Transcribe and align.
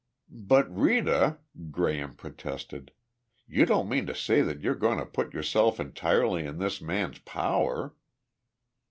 '""But 0.49 0.75
Rita," 0.75 1.37
Graham 1.69 2.15
protested, 2.15 2.91
"you 3.47 3.67
don't 3.67 3.87
mean 3.87 4.07
to 4.07 4.15
say 4.15 4.41
that 4.41 4.61
you're 4.61 4.73
going 4.73 4.97
to 4.97 5.05
put 5.05 5.31
yourself 5.31 5.79
entirely 5.79 6.43
in 6.43 6.57
this 6.57 6.81
man's 6.81 7.19
power?" 7.19 7.93